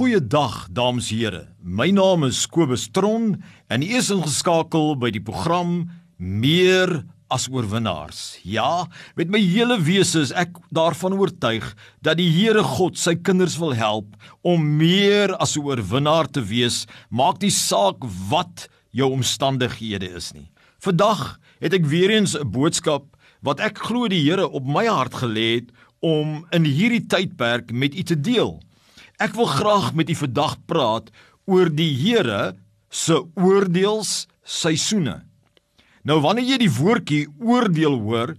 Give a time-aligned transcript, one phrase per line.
[0.00, 1.40] Goeiedag dames en here.
[1.60, 3.34] My naam is Kobus Tron
[3.68, 8.38] en u is ingeskakel by die program Meer as oorwinnaars.
[8.40, 8.86] Ja,
[9.20, 11.66] met my hele wese is ek daarvan oortuig
[12.00, 16.86] dat die Here God sy kinders wil help om meer as 'n oorwinnaar te wees,
[17.10, 18.00] maak nie saak
[18.32, 20.48] wat jou omstandighede is nie.
[20.80, 23.04] Vandag het ek weer eens 'n boodskap
[23.42, 25.68] wat ek glo die Here op my hart gelê het
[26.00, 28.62] om in hierdie tydperk met u te deel.
[29.20, 31.10] Ek wil graag met u vandag praat
[31.44, 32.54] oor die Here
[32.88, 35.18] se oordeelsseisoene.
[36.08, 38.32] Nou wanneer jy die woordjie oordeel hoor,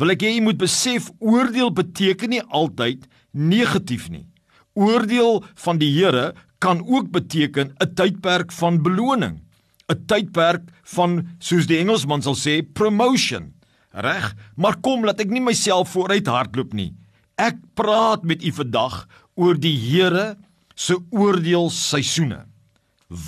[0.00, 3.04] wil ek hê jy moet besef oordeel beteken nie altyd
[3.36, 4.24] negatief nie.
[4.72, 6.32] Oordeel van die Here
[6.64, 9.44] kan ook beteken 'n tydperk van beloning,
[9.92, 10.64] 'n tydperk
[10.96, 13.52] van soos die Engelsman sal sê promotion.
[13.92, 16.94] Reg, maar kom laat ek nie myself vooruit hardloop nie.
[17.36, 20.36] Ek praat met u vandag oor die Here
[20.74, 22.44] se oordeelseisoene.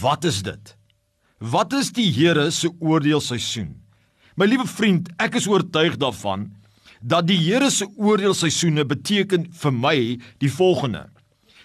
[0.00, 0.76] Wat is dit?
[1.38, 3.74] Wat is die Here se oordeelseisoen?
[4.36, 6.50] My liewe vriend, ek is oortuig daarvan
[7.04, 9.96] dat die Here se oordeelseisoene beteken vir my
[10.40, 11.08] die volgende: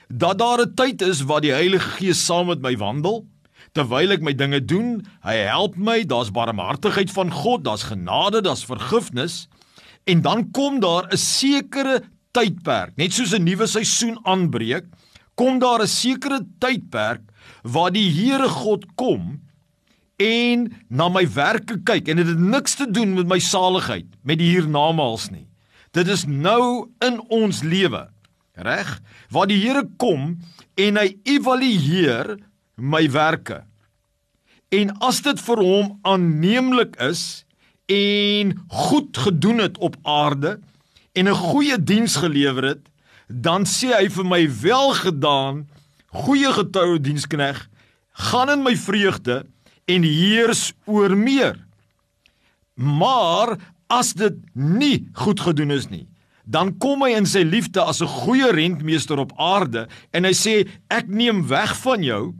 [0.07, 3.25] dat daar 'n tyd is waar die Heilige Gees saam met my wandel
[3.71, 8.65] terwyl ek my dinge doen, hy help my, daar's barmhartigheid van God, daar's genade, daar's
[8.65, 9.47] vergifnis
[10.09, 14.85] en dan kom daar 'n sekere tydperk, net soos 'n nuwe seisoen aanbreek,
[15.35, 17.21] kom daar 'n sekere tydperk
[17.63, 19.41] waar die Here God kom
[20.17, 24.39] en na my werke kyk en dit het niks te doen met my saligheid, met
[24.39, 25.47] die hiernamaals nie.
[25.91, 28.09] Dit is nou in ons lewe,
[28.53, 29.01] reg?
[29.31, 30.37] Waar die Here kom
[30.75, 32.37] en hy evalueer
[32.75, 33.63] my werke.
[34.69, 37.45] En as dit vir hom aanneemlik is
[37.89, 40.59] en goed gedoen het op aarde,
[41.13, 42.83] en 'n goeie diens gelewer het,
[43.27, 45.67] dan sê hy vir my welgedaan,
[46.07, 47.69] goeie getroue dienskneg,
[48.13, 49.45] gaan in my vreugde
[49.85, 51.55] en heers oor meer.
[52.73, 56.07] Maar as dit nie goed gedoen is nie,
[56.49, 60.67] dan kom hy in sy liefde as 'n goeie rentmeester op aarde en hy sê
[60.89, 62.33] ek neem weg van jou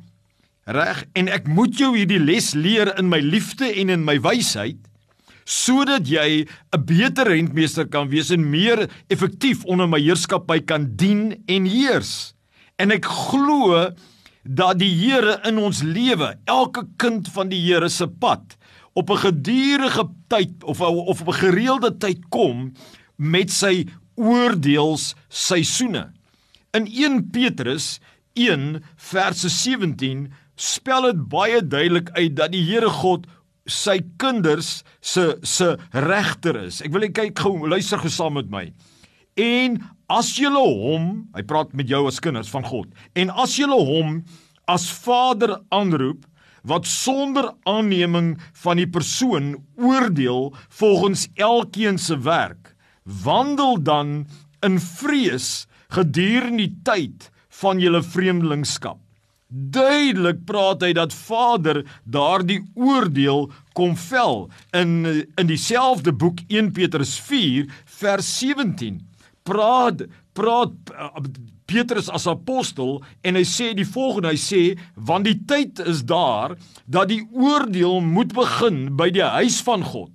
[0.65, 4.88] reg en ek moet jou hierdie les leer in my liefde en in my wysheid
[5.49, 11.43] sodat jy 'n beter rentmeester kan wees en meer effektief onder my heerskappy kan dien
[11.47, 12.33] en heers.
[12.77, 13.89] En ek glo
[14.43, 18.57] dat die Here in ons lewe, elke kind van die Here se pad
[18.93, 22.73] op 'n gedurende tyd of of op 'n gereelde tyd kom
[23.15, 26.11] met sy oordeelsseisoene.
[26.71, 27.99] In 1 Petrus
[28.33, 33.27] 1 vers 17 spel dit baie duidelik uit dat die Here God
[33.71, 36.81] sy kinders se se regter is.
[36.85, 38.65] Ek wil net kyk gou luister gou saam met my.
[39.39, 39.77] En
[40.11, 42.89] as jy hom, hy praat met jou as kinders van God.
[43.15, 44.23] En as jy hom
[44.69, 46.25] as Vader aanroep
[46.67, 52.75] wat sonder aanneming van die persoon oordeel volgens elkeen se werk,
[53.23, 54.27] wandel dan
[54.65, 57.29] in vrees gedurende die tyd
[57.61, 58.99] van julle vreemdelingskap.
[59.49, 64.43] Duidelik praat hy dat Vader daardie oordeel kom vel
[64.77, 67.65] in in dieselfde boek 1 Petrus 4
[67.97, 68.99] vers 17.
[69.49, 70.05] Praat
[70.37, 70.93] praat
[71.65, 76.53] Petrus as apostel en hy sê die volgende hy sê want die tyd is daar
[76.85, 80.13] dat die oordeel moet begin by die huis van God.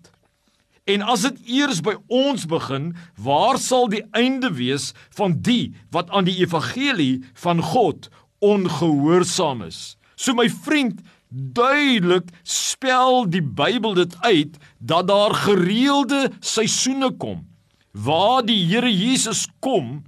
[0.86, 6.12] En as dit eers by ons begin, waar sal die einde wees van die wat
[6.12, 8.12] aan die evangelie van God
[8.44, 9.96] ongehoorsaam is.
[10.14, 11.00] So my vriend,
[11.34, 17.42] duidelik spel die Bybel dit uit dat daar gereelde seisoene kom
[17.94, 20.02] waar die Here Jesus kom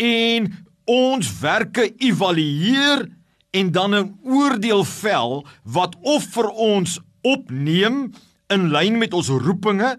[0.00, 0.48] en
[0.88, 3.08] ons werke evalueer
[3.50, 8.12] en dan 'n oordeel vel wat of vir ons opneem
[8.48, 9.98] in lyn met ons roepinge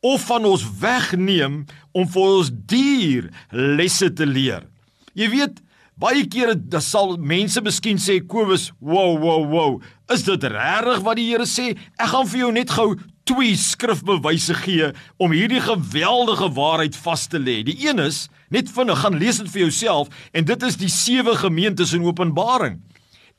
[0.00, 4.64] of van ons wegneem om vir ons duur lesse te leer.
[5.12, 5.60] Jy weet,
[6.00, 9.74] Baie kere dan sal mense miskien sê Kobus, wow, wow, wow.
[10.08, 11.74] Is dit regtig wat die Here sê?
[12.00, 12.86] Ek gaan vir jou net gou
[13.28, 14.88] twee skrifbewyse gee
[15.20, 17.58] om hierdie geweldige waarheid vas te lê.
[17.68, 21.36] Die een is, net vinnig gaan lees dit vir jouself en dit is die sewe
[21.36, 22.80] gemeentes in Openbaring.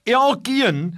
[0.05, 0.91] Elkeen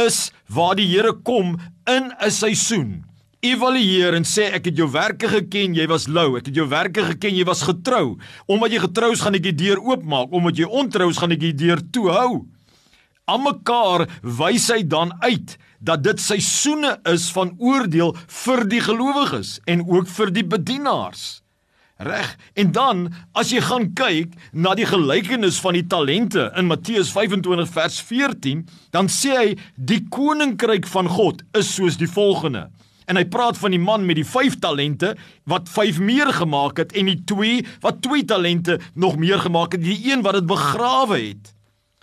[0.00, 3.09] is waar die Here kom in 'n seisoen
[3.40, 6.34] evalueer en sê ek het jou werke geken, jy was lou.
[6.38, 8.18] Ek het jou werke geken, jy was getrou.
[8.50, 10.32] Omdat jy getrou is, gaan ek die deur oopmaak.
[10.36, 12.44] Omdat jy ontrou is, gaan ek die deur toehou.
[13.30, 18.12] Almekaar wys hy dan uit dat dit seisoene is van oordeel
[18.44, 21.40] vir die gelowiges en ook vir die bedienaars.
[22.00, 22.32] Reg.
[22.56, 23.00] En dan
[23.36, 28.62] as jy gaan kyk na die gelykenis van die talente in Matteus 25 vers 14,
[28.92, 32.70] dan sê hy die koninkryk van God is soos die volgende.
[33.10, 35.16] En hy praat van die man met die 5 talente
[35.50, 39.82] wat 5 meer gemaak het en die 2 wat 2 talente nog meer gemaak het,
[39.82, 41.50] die een wat dit begrawe het.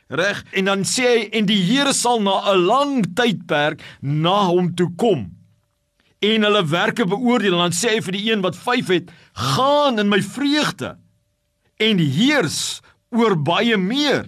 [0.08, 0.44] Reg.
[0.52, 4.92] En dan sê hy en die Here sal na 'n lang tydperk na hom toe
[4.96, 5.32] kom
[6.20, 10.00] en hulle werke beoordeel en dan sê hy vir die een wat 5 het gaan
[10.02, 10.96] in my vreugde
[11.78, 12.82] en heers
[13.14, 14.26] oor baie meer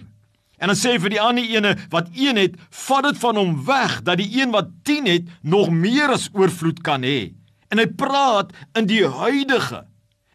[0.60, 3.54] en dan sê hy vir die ander ene wat 1 het vat dit van hom
[3.66, 7.32] weg dat die een wat 10 het nog meer as oorvloed kan hê
[7.72, 9.84] en hy praat in die huidige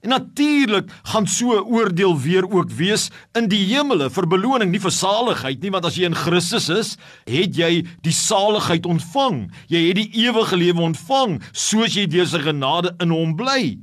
[0.05, 4.93] En natuurlik gaan so oordeel weer ook wees in die hemele vir beloning, nie vir
[4.93, 6.91] saligheid nie, want as jy in Christus is,
[7.25, 9.47] het jy die saligheid ontvang.
[9.65, 13.79] Jy het die ewige lewe ontvang soos jy deur sy genade in hom bly.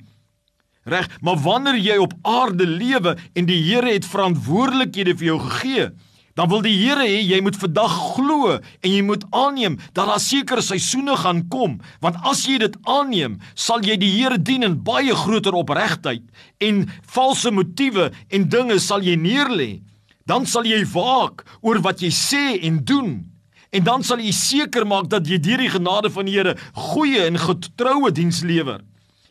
[0.86, 5.90] Reg, maar wanneer jy op aarde lewe en die Here het verantwoordelikhede vir jou gegee,
[6.34, 10.20] dan wil die Here hê jy moet vandag glo en jy moet aanneem dat daar
[10.22, 11.78] sekere seisoene gaan kom.
[12.00, 16.24] Want as jy dit aanneem sal jy die Here dien in baie groter opregtheid
[16.64, 19.82] en valse motiewe en dinge sal jy neerlê.
[20.26, 23.12] Dan sal jy waak oor wat jy sê en doen.
[23.72, 26.56] En dan sal jy seker maak dat jy deur die genade van die Here
[26.92, 28.80] goeie en getroue diens lewer.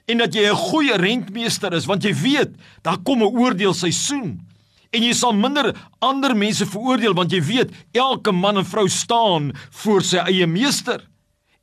[0.09, 2.51] En dat jy 'n goeie rentmeester is want jy weet
[2.83, 4.50] daar kom 'n oordeelseisoen
[4.91, 5.71] en jy sal minder
[6.03, 9.51] ander mense veroordeel want jy weet elke man en vrou staan
[9.83, 11.05] voor sy eie meester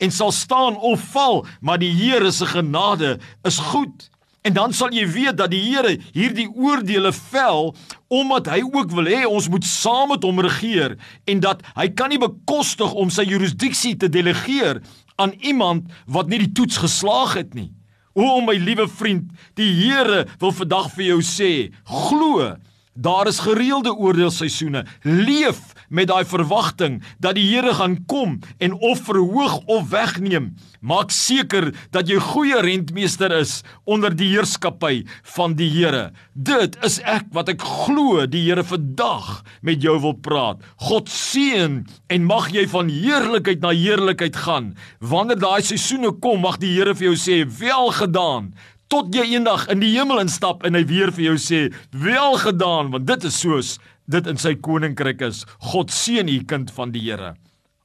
[0.01, 4.09] en sal staan of val maar die Here se genade is goed.
[4.47, 7.75] En dan sal jy weet dat die Here hierdie oordeele vel
[8.09, 10.97] omdat hy ook wil hê ons moet saam met hom regeer
[11.29, 14.81] en dat hy kan nie bekostig om sy jurisdiksie te delegeer
[15.19, 17.73] aan iemand wat nie die toets geslaag het nie.
[18.15, 21.53] O my liewe vriend die Here wil vandag vir jou sê
[21.85, 22.55] glo
[22.99, 24.87] Daar is gereelde oordeelseisoene.
[25.03, 25.59] Leef
[25.89, 30.49] met daai verwagting dat die Here gaan kom en of verhoog of wegneem.
[30.81, 35.05] Maak seker dat jy goeie rentmeester is onder die heerskappy
[35.37, 36.09] van die Here.
[36.35, 40.65] Dit is ek wat ek glo die Here vandag met jou wil praat.
[40.91, 44.73] God seën en mag jy van heerlikheid na heerlikheid gaan.
[44.99, 48.51] Wanneer daai seisoene kom, mag die Here vir jou sê: "Welgedaan."
[48.93, 51.63] Tot jy eendag in die hemel instap en hy weer vir jou sê
[51.93, 53.77] wel gedaan want dit is soos
[54.09, 55.45] dit in sy koninkryk is.
[55.73, 57.35] God seën u kind van die Here.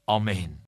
[0.08, 0.62] Amen